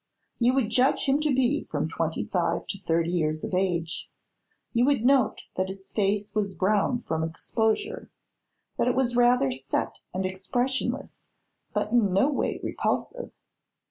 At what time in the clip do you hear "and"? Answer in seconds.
10.11-10.25